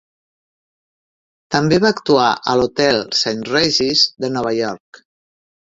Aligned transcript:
També 1.57 1.79
va 1.83 1.91
actuar 1.95 2.25
a 2.53 2.57
l'Hotel 2.61 2.99
Saint 3.21 3.47
Regis 3.53 4.03
de 4.27 4.35
Nova 4.39 4.59
York. 4.65 5.05